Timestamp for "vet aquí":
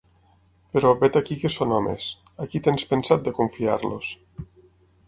1.03-1.37